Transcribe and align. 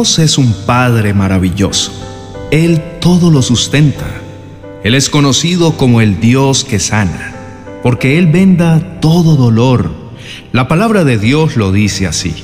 Dios 0.00 0.18
es 0.18 0.38
un 0.38 0.54
Padre 0.64 1.12
maravilloso. 1.12 1.92
Él 2.50 2.80
todo 3.02 3.30
lo 3.30 3.42
sustenta. 3.42 4.06
Él 4.82 4.94
es 4.94 5.10
conocido 5.10 5.76
como 5.76 6.00
el 6.00 6.20
Dios 6.20 6.64
que 6.64 6.78
sana, 6.78 7.34
porque 7.82 8.16
Él 8.16 8.26
venda 8.26 8.98
todo 9.00 9.36
dolor. 9.36 9.90
La 10.52 10.68
palabra 10.68 11.04
de 11.04 11.18
Dios 11.18 11.58
lo 11.58 11.70
dice 11.70 12.06
así. 12.06 12.34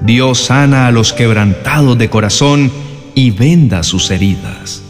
Dios 0.00 0.40
sana 0.40 0.88
a 0.88 0.90
los 0.90 1.12
quebrantados 1.12 1.96
de 1.96 2.10
corazón 2.10 2.72
y 3.14 3.30
venda 3.30 3.84
sus 3.84 4.10
heridas. 4.10 4.82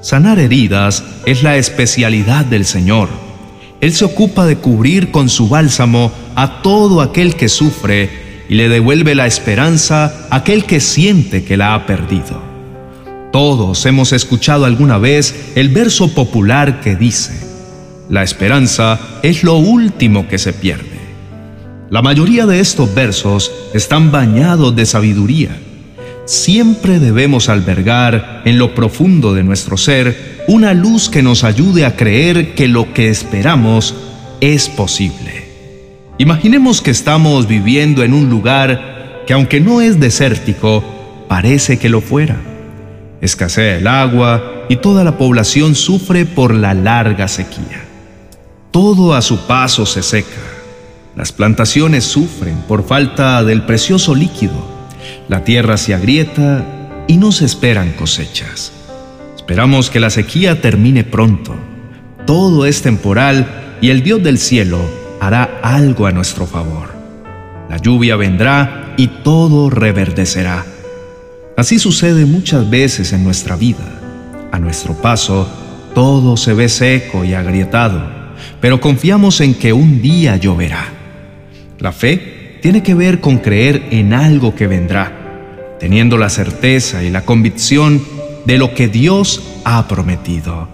Sanar 0.00 0.40
heridas 0.40 1.04
es 1.24 1.44
la 1.44 1.56
especialidad 1.56 2.44
del 2.44 2.64
Señor. 2.64 3.08
Él 3.80 3.92
se 3.92 4.04
ocupa 4.04 4.44
de 4.44 4.56
cubrir 4.56 5.12
con 5.12 5.28
su 5.28 5.48
bálsamo 5.48 6.10
a 6.34 6.62
todo 6.62 7.00
aquel 7.00 7.36
que 7.36 7.48
sufre 7.48 8.23
y 8.48 8.54
le 8.54 8.68
devuelve 8.68 9.14
la 9.14 9.26
esperanza 9.26 10.26
a 10.30 10.36
aquel 10.36 10.64
que 10.64 10.80
siente 10.80 11.44
que 11.44 11.56
la 11.56 11.74
ha 11.74 11.86
perdido. 11.86 12.42
Todos 13.32 13.84
hemos 13.86 14.12
escuchado 14.12 14.64
alguna 14.64 14.98
vez 14.98 15.52
el 15.56 15.68
verso 15.70 16.14
popular 16.14 16.80
que 16.80 16.94
dice, 16.94 17.32
la 18.08 18.22
esperanza 18.22 19.00
es 19.22 19.42
lo 19.42 19.56
último 19.56 20.28
que 20.28 20.38
se 20.38 20.52
pierde. 20.52 20.94
La 21.90 22.02
mayoría 22.02 22.46
de 22.46 22.60
estos 22.60 22.94
versos 22.94 23.50
están 23.72 24.10
bañados 24.10 24.74
de 24.76 24.86
sabiduría. 24.86 25.56
Siempre 26.26 26.98
debemos 26.98 27.48
albergar 27.48 28.42
en 28.44 28.58
lo 28.58 28.74
profundo 28.74 29.34
de 29.34 29.42
nuestro 29.42 29.76
ser 29.76 30.44
una 30.46 30.74
luz 30.74 31.08
que 31.08 31.22
nos 31.22 31.44
ayude 31.44 31.84
a 31.84 31.96
creer 31.96 32.54
que 32.54 32.68
lo 32.68 32.92
que 32.92 33.08
esperamos 33.08 33.94
es 34.40 34.68
posible. 34.68 35.43
Imaginemos 36.18 36.80
que 36.80 36.90
estamos 36.90 37.48
viviendo 37.48 38.02
en 38.02 38.14
un 38.14 38.30
lugar 38.30 39.22
que 39.26 39.32
aunque 39.32 39.60
no 39.60 39.80
es 39.80 39.98
desértico, 39.98 40.84
parece 41.28 41.78
que 41.78 41.88
lo 41.88 42.00
fuera. 42.00 42.36
Escasea 43.20 43.78
el 43.78 43.86
agua 43.86 44.66
y 44.68 44.76
toda 44.76 45.04
la 45.04 45.18
población 45.18 45.74
sufre 45.74 46.24
por 46.24 46.54
la 46.54 46.74
larga 46.74 47.28
sequía. 47.28 47.84
Todo 48.70 49.14
a 49.14 49.22
su 49.22 49.46
paso 49.46 49.86
se 49.86 50.02
seca. 50.02 50.42
Las 51.16 51.32
plantaciones 51.32 52.04
sufren 52.04 52.56
por 52.68 52.86
falta 52.86 53.42
del 53.44 53.62
precioso 53.62 54.14
líquido 54.14 54.74
la 55.28 55.44
tierra 55.44 55.76
se 55.76 55.94
agrieta 55.94 56.64
y 57.08 57.16
no 57.16 57.32
se 57.32 57.44
esperan 57.44 57.92
cosechas. 57.92 58.72
Esperamos 59.36 59.90
que 59.90 60.00
la 60.00 60.10
sequía 60.10 60.60
termine 60.60 61.04
pronto. 61.04 61.54
Todo 62.26 62.66
es 62.66 62.82
temporal 62.82 63.78
y 63.80 63.90
el 63.90 64.02
Dios 64.02 64.22
del 64.22 64.38
cielo 64.38 64.80
hará 65.26 65.60
algo 65.62 66.06
a 66.06 66.12
nuestro 66.12 66.46
favor. 66.46 66.92
La 67.70 67.78
lluvia 67.78 68.16
vendrá 68.16 68.94
y 68.96 69.06
todo 69.06 69.70
reverdecerá. 69.70 70.64
Así 71.56 71.78
sucede 71.78 72.26
muchas 72.26 72.68
veces 72.68 73.12
en 73.12 73.24
nuestra 73.24 73.56
vida. 73.56 74.00
A 74.52 74.58
nuestro 74.58 74.94
paso, 74.94 75.48
todo 75.94 76.36
se 76.36 76.52
ve 76.52 76.68
seco 76.68 77.24
y 77.24 77.32
agrietado, 77.32 78.02
pero 78.60 78.80
confiamos 78.80 79.40
en 79.40 79.54
que 79.54 79.72
un 79.72 80.02
día 80.02 80.36
lloverá. 80.36 80.84
La 81.78 81.92
fe 81.92 82.58
tiene 82.60 82.82
que 82.82 82.94
ver 82.94 83.20
con 83.20 83.38
creer 83.38 83.88
en 83.90 84.12
algo 84.12 84.54
que 84.54 84.66
vendrá, 84.66 85.76
teniendo 85.80 86.18
la 86.18 86.28
certeza 86.28 87.02
y 87.02 87.10
la 87.10 87.22
convicción 87.22 88.02
de 88.44 88.58
lo 88.58 88.74
que 88.74 88.88
Dios 88.88 89.42
ha 89.64 89.88
prometido. 89.88 90.68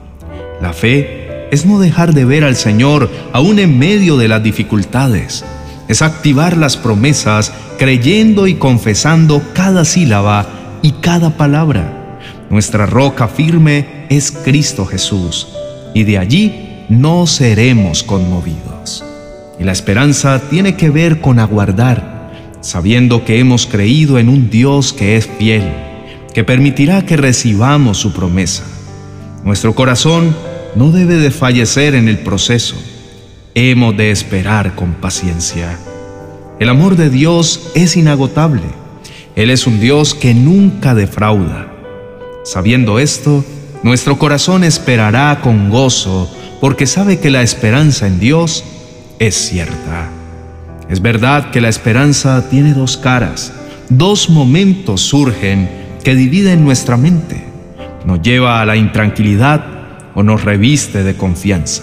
La 0.60 0.72
fe 0.72 1.29
es 1.50 1.66
no 1.66 1.78
dejar 1.78 2.14
de 2.14 2.24
ver 2.24 2.44
al 2.44 2.56
Señor 2.56 3.10
aún 3.32 3.58
en 3.58 3.78
medio 3.78 4.16
de 4.16 4.28
las 4.28 4.42
dificultades. 4.42 5.44
Es 5.88 6.02
activar 6.02 6.56
las 6.56 6.76
promesas 6.76 7.52
creyendo 7.78 8.46
y 8.46 8.54
confesando 8.54 9.42
cada 9.54 9.84
sílaba 9.84 10.46
y 10.82 10.92
cada 10.92 11.30
palabra. 11.36 12.18
Nuestra 12.50 12.86
roca 12.86 13.28
firme 13.28 14.06
es 14.08 14.30
Cristo 14.30 14.86
Jesús 14.86 15.48
y 15.94 16.04
de 16.04 16.18
allí 16.18 16.84
no 16.88 17.26
seremos 17.26 18.02
conmovidos. 18.02 19.04
Y 19.58 19.64
la 19.64 19.72
esperanza 19.72 20.40
tiene 20.50 20.76
que 20.76 20.90
ver 20.90 21.20
con 21.20 21.38
aguardar, 21.38 22.30
sabiendo 22.60 23.24
que 23.24 23.38
hemos 23.38 23.66
creído 23.66 24.18
en 24.18 24.28
un 24.28 24.50
Dios 24.50 24.92
que 24.92 25.16
es 25.16 25.28
fiel, 25.38 25.64
que 26.32 26.44
permitirá 26.44 27.02
que 27.04 27.16
recibamos 27.16 27.98
su 27.98 28.12
promesa. 28.12 28.64
Nuestro 29.44 29.74
corazón 29.74 30.34
no 30.74 30.90
debe 30.90 31.16
de 31.16 31.30
fallecer 31.30 31.94
en 31.94 32.08
el 32.08 32.18
proceso. 32.18 32.76
Hemos 33.54 33.96
de 33.96 34.10
esperar 34.10 34.74
con 34.74 34.94
paciencia. 34.94 35.78
El 36.58 36.68
amor 36.68 36.96
de 36.96 37.10
Dios 37.10 37.70
es 37.74 37.96
inagotable. 37.96 38.62
Él 39.34 39.50
es 39.50 39.66
un 39.66 39.80
Dios 39.80 40.14
que 40.14 40.34
nunca 40.34 40.94
defrauda. 40.94 41.72
Sabiendo 42.44 42.98
esto, 42.98 43.44
nuestro 43.82 44.18
corazón 44.18 44.64
esperará 44.64 45.40
con 45.42 45.70
gozo 45.70 46.30
porque 46.60 46.86
sabe 46.86 47.18
que 47.18 47.30
la 47.30 47.42
esperanza 47.42 48.06
en 48.06 48.20
Dios 48.20 48.64
es 49.18 49.34
cierta. 49.34 50.10
Es 50.88 51.00
verdad 51.00 51.50
que 51.50 51.60
la 51.60 51.68
esperanza 51.68 52.48
tiene 52.50 52.74
dos 52.74 52.96
caras, 52.96 53.52
dos 53.88 54.28
momentos 54.28 55.00
surgen 55.02 55.70
que 56.04 56.14
dividen 56.14 56.64
nuestra 56.64 56.96
mente, 56.96 57.44
nos 58.04 58.20
lleva 58.22 58.60
a 58.60 58.66
la 58.66 58.76
intranquilidad 58.76 59.79
o 60.14 60.22
nos 60.22 60.44
reviste 60.44 61.02
de 61.02 61.16
confianza. 61.16 61.82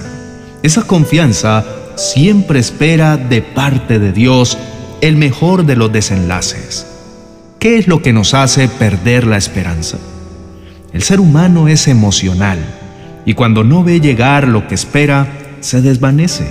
Esa 0.63 0.83
confianza 0.83 1.65
siempre 1.95 2.59
espera 2.59 3.17
de 3.17 3.41
parte 3.41 3.99
de 3.99 4.11
Dios 4.11 4.57
el 5.01 5.15
mejor 5.15 5.65
de 5.65 5.75
los 5.75 5.91
desenlaces. 5.91 6.87
¿Qué 7.59 7.77
es 7.77 7.87
lo 7.87 8.01
que 8.01 8.13
nos 8.13 8.33
hace 8.33 8.67
perder 8.67 9.25
la 9.25 9.37
esperanza? 9.37 9.97
El 10.93 11.01
ser 11.01 11.19
humano 11.19 11.67
es 11.67 11.87
emocional 11.87 12.59
y 13.25 13.33
cuando 13.33 13.63
no 13.63 13.83
ve 13.83 13.99
llegar 13.99 14.47
lo 14.47 14.67
que 14.67 14.75
espera, 14.75 15.27
se 15.59 15.81
desvanece 15.81 16.45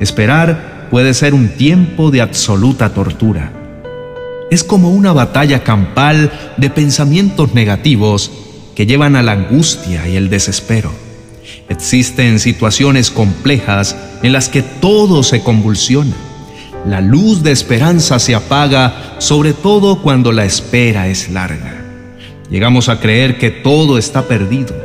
Esperar 0.00 0.86
puede 0.90 1.12
ser 1.12 1.34
un 1.34 1.48
tiempo 1.48 2.10
de 2.10 2.20
absoluta 2.20 2.90
tortura. 2.90 3.52
Es 4.50 4.62
como 4.62 4.90
una 4.90 5.12
batalla 5.12 5.64
campal 5.64 6.30
de 6.56 6.70
pensamientos 6.70 7.52
negativos 7.52 8.30
que 8.78 8.86
llevan 8.86 9.16
a 9.16 9.24
la 9.24 9.32
angustia 9.32 10.06
y 10.06 10.14
el 10.14 10.30
desespero. 10.30 10.92
Existen 11.68 12.38
situaciones 12.38 13.10
complejas 13.10 13.96
en 14.22 14.32
las 14.32 14.48
que 14.48 14.62
todo 14.62 15.24
se 15.24 15.42
convulsiona. 15.42 16.14
La 16.86 17.00
luz 17.00 17.42
de 17.42 17.50
esperanza 17.50 18.20
se 18.20 18.36
apaga, 18.36 19.16
sobre 19.18 19.52
todo 19.52 20.00
cuando 20.00 20.30
la 20.30 20.44
espera 20.44 21.08
es 21.08 21.28
larga. 21.28 21.74
Llegamos 22.52 22.88
a 22.88 23.00
creer 23.00 23.36
que 23.36 23.50
todo 23.50 23.98
está 23.98 24.28
perdido. 24.28 24.76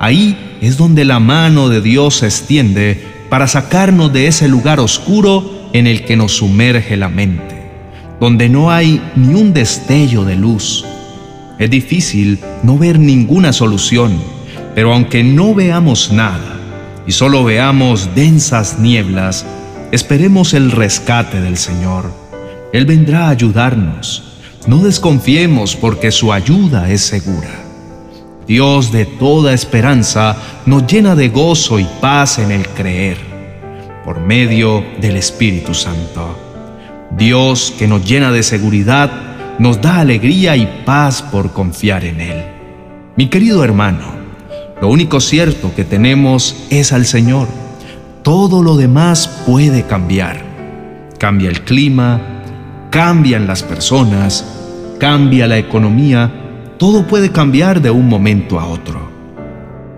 Ahí 0.00 0.56
es 0.62 0.78
donde 0.78 1.04
la 1.04 1.20
mano 1.20 1.68
de 1.68 1.82
Dios 1.82 2.20
se 2.20 2.26
extiende 2.28 3.04
para 3.28 3.46
sacarnos 3.46 4.10
de 4.10 4.26
ese 4.26 4.48
lugar 4.48 4.80
oscuro 4.80 5.68
en 5.74 5.86
el 5.86 6.06
que 6.06 6.16
nos 6.16 6.32
sumerge 6.32 6.96
la 6.96 7.10
mente, 7.10 7.62
donde 8.18 8.48
no 8.48 8.70
hay 8.70 9.02
ni 9.16 9.34
un 9.34 9.52
destello 9.52 10.24
de 10.24 10.36
luz. 10.36 10.86
Es 11.58 11.70
difícil 11.70 12.40
no 12.62 12.78
ver 12.78 12.98
ninguna 12.98 13.52
solución, 13.52 14.18
pero 14.74 14.92
aunque 14.92 15.22
no 15.22 15.54
veamos 15.54 16.12
nada 16.12 16.58
y 17.06 17.12
solo 17.12 17.44
veamos 17.44 18.14
densas 18.14 18.78
nieblas, 18.78 19.46
esperemos 19.92 20.52
el 20.52 20.72
rescate 20.72 21.40
del 21.40 21.56
Señor. 21.56 22.10
Él 22.72 22.86
vendrá 22.86 23.26
a 23.26 23.30
ayudarnos. 23.30 24.32
No 24.66 24.78
desconfiemos 24.78 25.76
porque 25.76 26.10
su 26.10 26.32
ayuda 26.32 26.90
es 26.90 27.02
segura. 27.02 27.62
Dios 28.46 28.90
de 28.90 29.06
toda 29.06 29.52
esperanza 29.52 30.36
nos 30.66 30.86
llena 30.86 31.14
de 31.14 31.28
gozo 31.28 31.78
y 31.78 31.86
paz 32.00 32.38
en 32.38 32.50
el 32.50 32.66
creer, 32.68 33.18
por 34.04 34.20
medio 34.20 34.84
del 35.00 35.16
Espíritu 35.16 35.72
Santo. 35.72 36.36
Dios 37.16 37.72
que 37.78 37.86
nos 37.86 38.04
llena 38.04 38.32
de 38.32 38.42
seguridad, 38.42 39.33
nos 39.58 39.80
da 39.80 40.00
alegría 40.00 40.56
y 40.56 40.82
paz 40.84 41.22
por 41.22 41.52
confiar 41.52 42.04
en 42.04 42.20
Él. 42.20 42.44
Mi 43.16 43.28
querido 43.28 43.62
hermano, 43.62 44.14
lo 44.80 44.88
único 44.88 45.20
cierto 45.20 45.72
que 45.74 45.84
tenemos 45.84 46.66
es 46.70 46.92
al 46.92 47.06
Señor. 47.06 47.48
Todo 48.22 48.62
lo 48.62 48.76
demás 48.76 49.28
puede 49.46 49.84
cambiar. 49.84 50.42
Cambia 51.18 51.48
el 51.48 51.62
clima, 51.62 52.20
cambian 52.90 53.46
las 53.46 53.62
personas, 53.62 54.44
cambia 54.98 55.46
la 55.46 55.58
economía, 55.58 56.30
todo 56.76 57.06
puede 57.06 57.30
cambiar 57.30 57.80
de 57.80 57.90
un 57.90 58.08
momento 58.08 58.58
a 58.58 58.66
otro. 58.66 59.08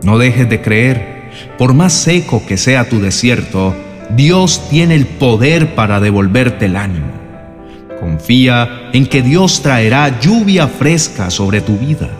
No 0.03 0.19
dejes 0.19 0.49
de 0.49 0.61
creer, 0.61 1.31
por 1.59 1.75
más 1.75 1.93
seco 1.93 2.43
que 2.47 2.57
sea 2.57 2.89
tu 2.89 3.01
desierto, 3.01 3.75
Dios 4.15 4.69
tiene 4.71 4.95
el 4.95 5.07
poder 5.07 5.75
para 5.75 6.01
devolverte 6.01 6.67
el 6.67 6.77
ánimo. 6.77 7.16
Confía 8.01 8.91
en 8.93 9.07
que 9.07 9.23
Dios 9.23 9.63
traerá 9.63 10.21
lluvia 10.21 10.69
fresca 10.69 11.31
sobre 11.31 11.61
tu 11.61 11.77
vida. 11.77 12.11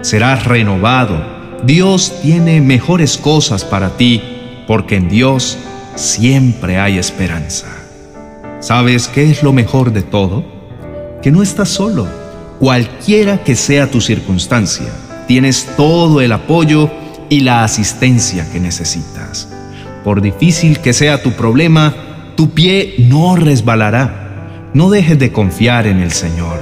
Serás 0.00 0.44
renovado. 0.44 1.22
Dios 1.64 2.12
tiene 2.22 2.60
mejores 2.60 3.16
cosas 3.16 3.64
para 3.64 3.96
ti, 3.96 4.20
porque 4.66 4.96
en 4.96 5.08
Dios 5.08 5.58
siempre 5.94 6.78
hay 6.78 6.98
esperanza. 6.98 7.68
¿Sabes 8.60 9.08
qué 9.08 9.30
es 9.30 9.42
lo 9.42 9.52
mejor 9.52 9.92
de 9.92 10.02
todo? 10.02 10.44
Que 11.22 11.30
no 11.30 11.42
estás 11.42 11.68
solo 11.68 12.22
cualquiera 12.62 13.42
que 13.42 13.56
sea 13.56 13.90
tu 13.90 14.00
circunstancia, 14.00 14.86
tienes 15.26 15.66
todo 15.76 16.20
el 16.20 16.30
apoyo 16.30 16.88
y 17.28 17.40
la 17.40 17.64
asistencia 17.64 18.48
que 18.52 18.60
necesitas. 18.60 19.48
Por 20.04 20.22
difícil 20.22 20.78
que 20.78 20.92
sea 20.92 21.20
tu 21.24 21.32
problema, 21.32 21.92
tu 22.36 22.50
pie 22.50 22.94
no 22.98 23.34
resbalará. 23.34 24.21
No 24.74 24.88
dejes 24.88 25.18
de 25.18 25.32
confiar 25.32 25.86
en 25.86 26.00
el 26.00 26.12
Señor. 26.12 26.58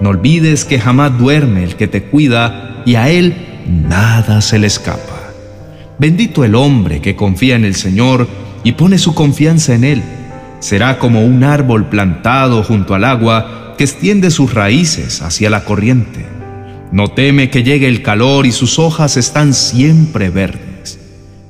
No 0.00 0.08
olvides 0.08 0.64
que 0.64 0.80
jamás 0.80 1.18
duerme 1.18 1.64
el 1.64 1.76
que 1.76 1.86
te 1.86 2.04
cuida 2.04 2.82
y 2.86 2.94
a 2.94 3.10
Él 3.10 3.34
nada 3.66 4.40
se 4.40 4.58
le 4.58 4.66
escapa. 4.66 5.20
Bendito 5.98 6.44
el 6.44 6.54
hombre 6.54 7.00
que 7.00 7.14
confía 7.14 7.54
en 7.56 7.64
el 7.64 7.74
Señor 7.74 8.26
y 8.64 8.72
pone 8.72 8.96
su 8.96 9.14
confianza 9.14 9.74
en 9.74 9.84
Él. 9.84 10.02
Será 10.60 10.98
como 10.98 11.24
un 11.24 11.44
árbol 11.44 11.86
plantado 11.86 12.62
junto 12.64 12.94
al 12.94 13.04
agua 13.04 13.74
que 13.76 13.84
extiende 13.84 14.30
sus 14.30 14.54
raíces 14.54 15.20
hacia 15.20 15.50
la 15.50 15.64
corriente. 15.64 16.24
No 16.90 17.08
teme 17.08 17.50
que 17.50 17.62
llegue 17.62 17.86
el 17.86 18.02
calor 18.02 18.46
y 18.46 18.52
sus 18.52 18.78
hojas 18.78 19.18
están 19.18 19.52
siempre 19.52 20.30
verdes. 20.30 20.98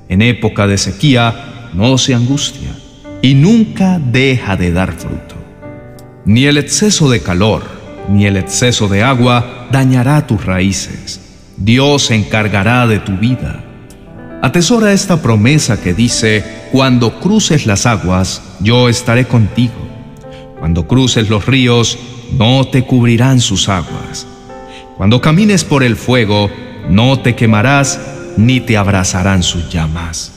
En 0.08 0.20
época 0.20 0.66
de 0.66 0.78
sequía 0.78 1.70
no 1.74 1.96
se 1.96 2.14
angustia 2.14 2.76
y 3.22 3.34
nunca 3.34 4.00
deja 4.00 4.56
de 4.56 4.72
dar 4.72 4.92
fruto. 4.92 5.31
Ni 6.24 6.46
el 6.46 6.58
exceso 6.58 7.10
de 7.10 7.20
calor 7.20 7.82
ni 8.08 8.26
el 8.26 8.36
exceso 8.36 8.88
de 8.88 9.02
agua 9.02 9.68
dañará 9.70 10.26
tus 10.26 10.44
raíces. 10.44 11.20
Dios 11.56 12.06
se 12.06 12.14
encargará 12.14 12.86
de 12.86 12.98
tu 12.98 13.16
vida. 13.16 13.64
Atesora 14.42 14.92
esta 14.92 15.22
promesa 15.22 15.80
que 15.80 15.94
dice, 15.94 16.44
cuando 16.72 17.20
cruces 17.20 17.66
las 17.66 17.86
aguas, 17.86 18.42
yo 18.60 18.88
estaré 18.88 19.26
contigo. 19.26 19.74
Cuando 20.58 20.86
cruces 20.86 21.28
los 21.28 21.46
ríos, 21.46 21.98
no 22.36 22.66
te 22.66 22.84
cubrirán 22.84 23.40
sus 23.40 23.68
aguas. 23.68 24.26
Cuando 24.96 25.20
camines 25.20 25.64
por 25.64 25.82
el 25.82 25.96
fuego, 25.96 26.50
no 26.88 27.20
te 27.20 27.36
quemarás 27.36 28.00
ni 28.36 28.60
te 28.60 28.76
abrazarán 28.76 29.42
sus 29.42 29.68
llamas. 29.70 30.32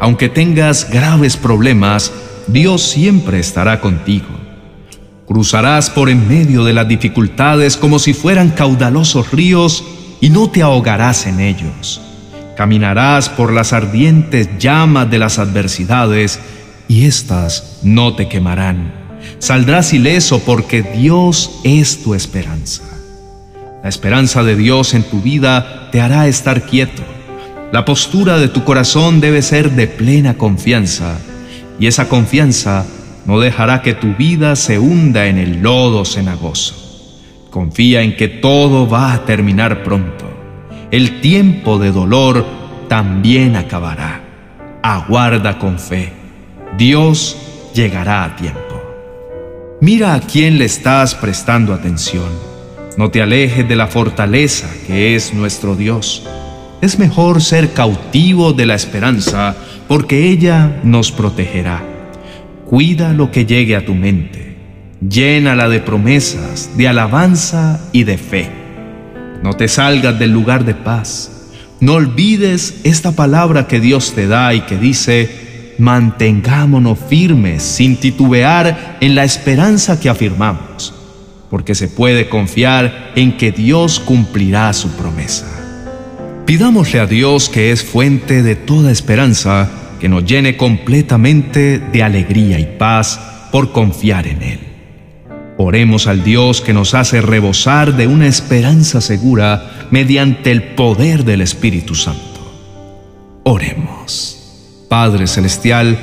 Aunque 0.00 0.28
tengas 0.28 0.88
graves 0.90 1.36
problemas, 1.36 2.12
Dios 2.46 2.82
siempre 2.82 3.40
estará 3.40 3.80
contigo. 3.80 4.47
Cruzarás 5.28 5.90
por 5.90 6.08
en 6.08 6.26
medio 6.26 6.64
de 6.64 6.72
las 6.72 6.88
dificultades 6.88 7.76
como 7.76 7.98
si 7.98 8.14
fueran 8.14 8.48
caudalosos 8.48 9.30
ríos 9.30 9.84
y 10.22 10.30
no 10.30 10.48
te 10.48 10.62
ahogarás 10.62 11.26
en 11.26 11.38
ellos. 11.38 12.00
Caminarás 12.56 13.28
por 13.28 13.52
las 13.52 13.74
ardientes 13.74 14.48
llamas 14.58 15.10
de 15.10 15.18
las 15.18 15.38
adversidades 15.38 16.40
y 16.88 17.04
éstas 17.04 17.78
no 17.82 18.16
te 18.16 18.26
quemarán. 18.26 18.94
Saldrás 19.38 19.92
ileso 19.92 20.40
porque 20.40 20.82
Dios 20.82 21.60
es 21.62 22.02
tu 22.02 22.14
esperanza. 22.14 22.84
La 23.82 23.90
esperanza 23.90 24.42
de 24.42 24.56
Dios 24.56 24.94
en 24.94 25.02
tu 25.02 25.20
vida 25.20 25.90
te 25.92 26.00
hará 26.00 26.26
estar 26.26 26.62
quieto. 26.64 27.02
La 27.70 27.84
postura 27.84 28.38
de 28.38 28.48
tu 28.48 28.64
corazón 28.64 29.20
debe 29.20 29.42
ser 29.42 29.72
de 29.72 29.86
plena 29.88 30.38
confianza 30.38 31.18
y 31.78 31.86
esa 31.86 32.08
confianza 32.08 32.86
no 33.28 33.38
dejará 33.38 33.80
que 33.82 33.94
tu 33.94 34.16
vida 34.16 34.56
se 34.56 34.80
hunda 34.80 35.26
en 35.26 35.38
el 35.38 35.62
lodo 35.62 36.04
cenagoso. 36.04 36.74
Confía 37.50 38.02
en 38.02 38.16
que 38.16 38.26
todo 38.26 38.88
va 38.88 39.12
a 39.12 39.24
terminar 39.24 39.84
pronto 39.84 40.28
el 40.90 41.20
tiempo 41.20 41.78
de 41.78 41.92
dolor 41.92 42.46
también 42.88 43.56
acabará. 43.56 44.22
Aguarda 44.82 45.58
con 45.58 45.78
fe. 45.78 46.12
Dios 46.78 47.36
llegará 47.74 48.24
a 48.24 48.36
tiempo. 48.36 48.82
Mira 49.82 50.14
a 50.14 50.20
quién 50.20 50.58
le 50.58 50.64
estás 50.64 51.14
prestando 51.14 51.74
atención. 51.74 52.30
No 52.96 53.10
te 53.10 53.20
alejes 53.20 53.68
de 53.68 53.76
la 53.76 53.86
fortaleza 53.86 54.66
que 54.86 55.14
es 55.14 55.34
nuestro 55.34 55.76
Dios. 55.76 56.26
Es 56.80 56.98
mejor 56.98 57.42
ser 57.42 57.74
cautivo 57.74 58.54
de 58.54 58.64
la 58.64 58.74
esperanza 58.74 59.56
porque 59.88 60.30
ella 60.30 60.80
nos 60.84 61.12
protegerá. 61.12 61.97
Cuida 62.68 63.14
lo 63.14 63.30
que 63.30 63.46
llegue 63.46 63.76
a 63.76 63.86
tu 63.86 63.94
mente. 63.94 64.54
Llénala 65.00 65.70
de 65.70 65.80
promesas, 65.80 66.76
de 66.76 66.86
alabanza 66.86 67.80
y 67.92 68.04
de 68.04 68.18
fe. 68.18 68.50
No 69.42 69.54
te 69.54 69.68
salgas 69.68 70.18
del 70.18 70.32
lugar 70.32 70.66
de 70.66 70.74
paz. 70.74 71.48
No 71.80 71.94
olvides 71.94 72.82
esta 72.84 73.12
palabra 73.12 73.66
que 73.66 73.80
Dios 73.80 74.12
te 74.12 74.26
da 74.26 74.52
y 74.52 74.60
que 74.60 74.76
dice, 74.76 75.74
mantengámonos 75.78 76.98
firmes 77.08 77.62
sin 77.62 77.96
titubear 77.96 78.98
en 79.00 79.14
la 79.14 79.24
esperanza 79.24 79.98
que 79.98 80.10
afirmamos, 80.10 80.92
porque 81.48 81.74
se 81.74 81.88
puede 81.88 82.28
confiar 82.28 83.12
en 83.16 83.38
que 83.38 83.50
Dios 83.50 83.98
cumplirá 83.98 84.70
su 84.74 84.90
promesa. 84.90 85.46
Pidámosle 86.44 87.00
a 87.00 87.06
Dios 87.06 87.48
que 87.48 87.72
es 87.72 87.82
fuente 87.82 88.42
de 88.42 88.56
toda 88.56 88.92
esperanza, 88.92 89.70
que 90.00 90.08
nos 90.08 90.24
llene 90.24 90.56
completamente 90.56 91.78
de 91.78 92.02
alegría 92.02 92.58
y 92.58 92.76
paz 92.78 93.48
por 93.50 93.72
confiar 93.72 94.26
en 94.26 94.42
Él. 94.42 94.60
Oremos 95.56 96.06
al 96.06 96.22
Dios 96.22 96.60
que 96.60 96.72
nos 96.72 96.94
hace 96.94 97.20
rebosar 97.20 97.96
de 97.96 98.06
una 98.06 98.26
esperanza 98.26 99.00
segura 99.00 99.88
mediante 99.90 100.52
el 100.52 100.62
poder 100.62 101.24
del 101.24 101.40
Espíritu 101.40 101.96
Santo. 101.96 102.22
Oremos. 103.42 104.86
Padre 104.88 105.26
Celestial, 105.26 105.98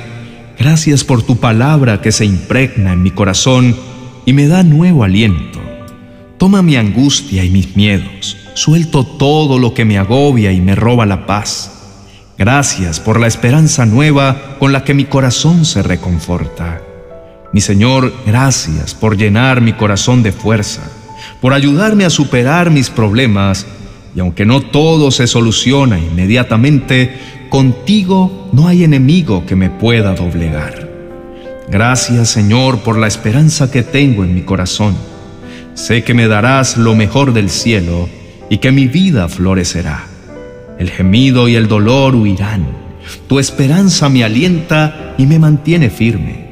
gracias 0.58 1.04
por 1.04 1.22
tu 1.22 1.38
palabra 1.38 2.02
que 2.02 2.12
se 2.12 2.24
impregna 2.24 2.92
en 2.92 3.02
mi 3.02 3.10
corazón 3.10 3.74
y 4.26 4.32
me 4.32 4.46
da 4.46 4.62
nuevo 4.62 5.04
aliento. 5.04 5.60
Toma 6.38 6.60
mi 6.60 6.76
angustia 6.76 7.42
y 7.42 7.50
mis 7.50 7.76
miedos, 7.76 8.36
suelto 8.54 9.04
todo 9.04 9.58
lo 9.58 9.72
que 9.72 9.86
me 9.86 9.96
agobia 9.96 10.52
y 10.52 10.60
me 10.60 10.74
roba 10.74 11.06
la 11.06 11.24
paz. 11.24 11.75
Gracias 12.38 13.00
por 13.00 13.18
la 13.18 13.26
esperanza 13.26 13.86
nueva 13.86 14.56
con 14.58 14.72
la 14.72 14.84
que 14.84 14.92
mi 14.92 15.06
corazón 15.06 15.64
se 15.64 15.82
reconforta. 15.82 16.82
Mi 17.52 17.62
Señor, 17.62 18.12
gracias 18.26 18.94
por 18.94 19.16
llenar 19.16 19.62
mi 19.62 19.72
corazón 19.72 20.22
de 20.22 20.32
fuerza, 20.32 20.82
por 21.40 21.54
ayudarme 21.54 22.04
a 22.04 22.10
superar 22.10 22.70
mis 22.70 22.90
problemas 22.90 23.66
y 24.14 24.20
aunque 24.20 24.44
no 24.44 24.60
todo 24.60 25.10
se 25.10 25.26
soluciona 25.26 25.98
inmediatamente, 25.98 27.18
contigo 27.48 28.50
no 28.52 28.68
hay 28.68 28.84
enemigo 28.84 29.46
que 29.46 29.56
me 29.56 29.70
pueda 29.70 30.14
doblegar. 30.14 30.90
Gracias 31.70 32.28
Señor 32.28 32.80
por 32.80 32.98
la 32.98 33.06
esperanza 33.06 33.70
que 33.70 33.82
tengo 33.82 34.24
en 34.24 34.34
mi 34.34 34.42
corazón. 34.42 34.94
Sé 35.72 36.04
que 36.04 36.12
me 36.12 36.28
darás 36.28 36.76
lo 36.76 36.94
mejor 36.94 37.32
del 37.32 37.48
cielo 37.48 38.10
y 38.50 38.58
que 38.58 38.72
mi 38.72 38.88
vida 38.88 39.28
florecerá. 39.28 40.15
El 40.78 40.90
gemido 40.90 41.48
y 41.48 41.54
el 41.54 41.68
dolor 41.68 42.14
huirán. 42.14 42.66
Tu 43.28 43.38
esperanza 43.38 44.08
me 44.08 44.24
alienta 44.24 45.14
y 45.16 45.26
me 45.26 45.38
mantiene 45.38 45.90
firme. 45.90 46.46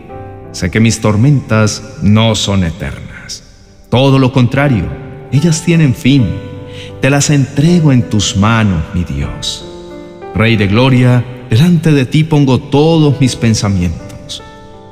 Sé 0.52 0.70
que 0.70 0.80
mis 0.80 1.00
tormentas 1.00 1.98
no 2.02 2.34
son 2.34 2.64
eternas. 2.64 3.42
Todo 3.90 4.18
lo 4.18 4.32
contrario, 4.32 4.84
ellas 5.30 5.62
tienen 5.64 5.94
fin. 5.94 6.26
Te 7.00 7.10
las 7.10 7.28
entrego 7.30 7.92
en 7.92 8.08
tus 8.08 8.36
manos, 8.36 8.82
mi 8.94 9.04
Dios. 9.04 9.66
Rey 10.34 10.56
de 10.56 10.68
Gloria, 10.68 11.24
delante 11.50 11.92
de 11.92 12.06
ti 12.06 12.24
pongo 12.24 12.58
todos 12.58 13.20
mis 13.20 13.36
pensamientos. 13.36 14.42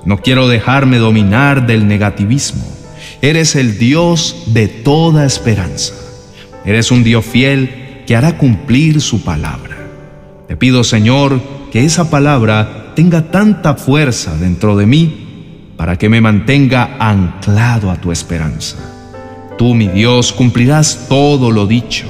No 0.04 0.18
quiero 0.18 0.48
dejarme 0.48 0.98
dominar 0.98 1.66
del 1.66 1.86
negativismo. 1.86 2.64
Eres 3.22 3.56
el 3.56 3.78
Dios 3.78 4.44
de 4.48 4.68
toda 4.68 5.24
esperanza. 5.24 5.94
Eres 6.64 6.90
un 6.90 7.02
Dios 7.02 7.24
fiel 7.24 7.81
hará 8.16 8.36
cumplir 8.38 9.00
su 9.00 9.22
palabra. 9.22 9.76
Te 10.48 10.56
pido, 10.56 10.84
Señor, 10.84 11.40
que 11.70 11.84
esa 11.84 12.10
palabra 12.10 12.92
tenga 12.94 13.30
tanta 13.30 13.74
fuerza 13.74 14.36
dentro 14.36 14.76
de 14.76 14.86
mí 14.86 15.72
para 15.76 15.96
que 15.96 16.08
me 16.08 16.20
mantenga 16.20 16.96
anclado 16.98 17.90
a 17.90 17.96
tu 17.96 18.12
esperanza. 18.12 18.76
Tú, 19.56 19.74
mi 19.74 19.88
Dios, 19.88 20.32
cumplirás 20.32 21.06
todo 21.08 21.50
lo 21.50 21.66
dicho. 21.66 22.06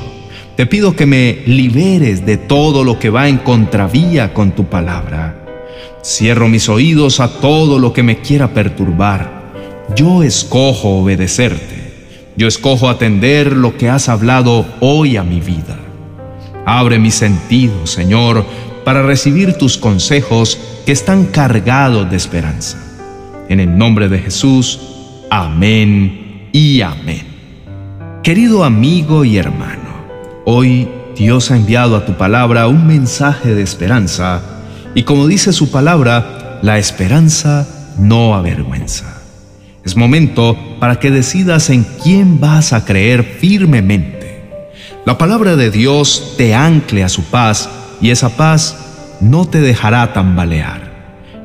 Te 0.57 0.67
pido 0.67 0.95
que 0.95 1.07
me 1.07 1.43
liberes 1.47 2.27
de 2.27 2.37
todo 2.37 2.85
lo 2.85 2.99
que 2.99 3.11
va 3.11 3.29
en 3.29 3.39
contravía 3.39 4.35
con 4.35 4.53
tu 4.53 4.65
palabra. 4.65 5.47
Cierro 6.05 6.49
mis 6.49 6.69
oídos 6.69 7.21
a 7.21 7.41
todo 7.41 7.79
lo 7.79 7.93
que 7.93 8.03
me 8.03 8.19
quiera 8.19 8.53
perturbar. 8.53 9.43
Yo 9.97 10.23
escojo 10.23 11.01
obedecerte. 11.01 11.93
Yo 12.37 12.49
escojo 12.49 12.89
atender 12.89 13.57
lo 13.57 13.77
que 13.77 13.89
has 13.89 14.09
hablado 14.09 14.67
hoy 14.81 15.17
a 15.17 15.23
mi 15.23 15.41
vida. 15.41 15.79
Abre 16.64 16.99
mis 16.99 17.14
sentidos, 17.14 17.90
Señor, 17.90 18.45
para 18.85 19.02
recibir 19.02 19.54
tus 19.54 19.76
consejos 19.76 20.59
que 20.87 20.92
están 20.92 21.26
cargados 21.26 22.11
de 22.11 22.16
esperanza. 22.16 22.78
En 23.49 23.61
el 23.61 23.76
nombre 23.76 24.09
de 24.09 24.19
Jesús, 24.19 24.81
amén 25.31 26.49
y 26.52 26.81
amén. 26.81 27.26
Querido 28.23 28.64
amigo 28.64 29.25
y 29.25 29.37
hermano, 29.38 29.90
hoy 30.45 30.88
Dios 31.16 31.50
ha 31.50 31.57
enviado 31.57 31.97
a 31.97 32.07
tu 32.07 32.14
palabra 32.14 32.69
un 32.69 32.87
mensaje 32.87 33.54
de 33.54 33.62
esperanza 33.62 34.40
y 34.95 35.02
como 35.02 35.26
dice 35.26 35.52
su 35.52 35.71
palabra, 35.71 36.61
la 36.62 36.78
esperanza 36.78 37.66
no 37.99 38.35
avergüenza. 38.35 39.21
Es 39.85 39.97
momento 39.97 40.57
para 40.78 41.00
que 41.00 41.11
decidas 41.11 41.71
en 41.71 41.85
quién 42.02 42.38
vas 42.38 42.73
a 42.73 42.85
creer 42.85 43.25
firmemente. 43.25 44.22
La 45.05 45.19
palabra 45.19 45.57
de 45.57 45.73
Dios 45.73 46.35
te 46.37 46.55
ancle 46.55 47.03
a 47.03 47.09
su 47.09 47.25
paz 47.25 47.69
y 48.01 48.11
esa 48.11 48.37
paz 48.37 49.17
no 49.21 49.47
te 49.47 49.61
dejará 49.61 50.13
tambalear. 50.13 50.93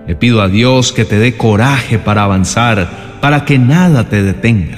Le 0.08 0.16
pido 0.16 0.44
a 0.44 0.48
Dios 0.48 0.94
que 0.94 1.06
te 1.06 1.18
dé 1.18 1.38
coraje 1.38 1.98
para 1.98 2.24
avanzar, 2.24 3.18
para 3.20 3.46
que 3.46 3.58
nada 3.58 4.10
te 4.10 4.22
detenga. 4.22 4.78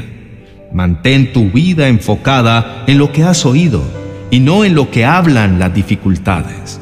Mantén 0.72 1.34
tu 1.34 1.52
vida 1.52 1.90
enfocada 1.90 2.86
en 2.88 3.00
lo 3.00 3.12
que 3.12 3.24
has 3.24 3.46
oído 3.46 3.84
y 4.32 4.40
no 4.40 4.64
en 4.64 4.76
lo 4.76 4.90
que 4.90 5.04
hablan 5.04 5.60
las 5.60 5.74
dificultades. 5.74 6.80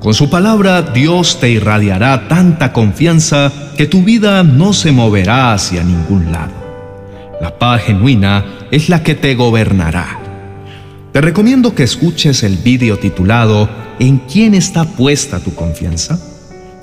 Con 0.00 0.12
su 0.12 0.28
palabra 0.28 0.82
Dios 0.82 1.40
te 1.40 1.48
irradiará 1.48 2.28
tanta 2.28 2.74
confianza 2.74 3.50
que 3.78 3.86
tu 3.86 4.02
vida 4.02 4.42
no 4.42 4.74
se 4.74 4.92
moverá 4.92 5.54
hacia 5.54 5.82
ningún 5.82 6.30
lado. 6.30 6.52
La 7.40 7.58
paz 7.58 7.84
genuina 7.84 8.44
es 8.70 8.90
la 8.90 9.02
que 9.02 9.14
te 9.14 9.34
gobernará. 9.34 10.21
Te 11.12 11.20
recomiendo 11.20 11.74
que 11.74 11.82
escuches 11.82 12.42
el 12.42 12.56
vídeo 12.56 12.98
titulado 12.98 13.68
¿En 13.98 14.16
quién 14.16 14.54
está 14.54 14.84
puesta 14.84 15.40
tu 15.40 15.54
confianza? 15.54 16.18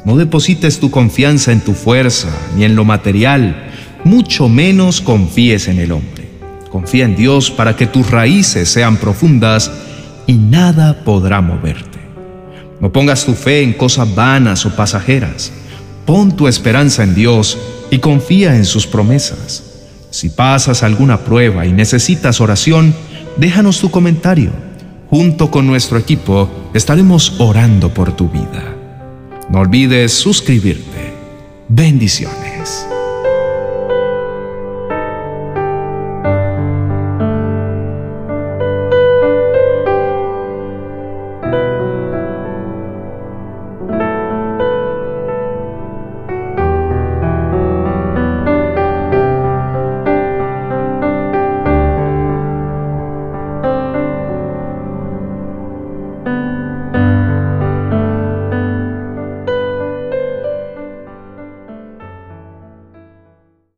No 0.05 0.17
deposites 0.17 0.79
tu 0.79 0.91
confianza 0.91 1.51
en 1.51 1.61
tu 1.61 1.73
fuerza 1.73 2.29
ni 2.55 2.63
en 2.63 2.75
lo 2.75 2.85
material, 2.85 3.71
mucho 4.03 4.47
menos 4.47 5.01
confíes 5.01 5.67
en 5.67 5.79
el 5.79 5.91
hombre. 5.91 6.29
Confía 6.69 7.05
en 7.05 7.15
Dios 7.15 7.49
para 7.49 7.75
que 7.75 7.87
tus 7.87 8.11
raíces 8.11 8.69
sean 8.69 8.97
profundas 8.97 9.71
y 10.27 10.33
nada 10.33 11.03
podrá 11.03 11.41
moverte. 11.41 11.97
No 12.79 12.93
pongas 12.93 13.25
tu 13.25 13.33
fe 13.33 13.63
en 13.63 13.73
cosas 13.73 14.13
vanas 14.13 14.63
o 14.63 14.75
pasajeras. 14.75 15.51
Pon 16.05 16.35
tu 16.35 16.47
esperanza 16.47 17.03
en 17.03 17.15
Dios 17.15 17.57
y 17.89 17.97
confía 17.97 18.55
en 18.55 18.65
sus 18.65 18.85
promesas. 18.85 19.63
Si 20.11 20.29
pasas 20.29 20.83
alguna 20.83 21.17
prueba 21.21 21.65
y 21.65 21.71
necesitas 21.71 22.41
oración, 22.41 22.93
déjanos 23.37 23.79
tu 23.79 23.89
comentario. 23.89 24.51
Junto 25.09 25.49
con 25.49 25.65
nuestro 25.65 25.97
equipo 25.97 26.49
estaremos 26.73 27.39
orando 27.39 27.93
por 27.93 28.11
tu 28.15 28.29
vida. 28.29 28.75
No 29.49 29.59
olvides 29.59 30.13
suscribirte. 30.13 31.13
Bendiciones. 31.67 32.85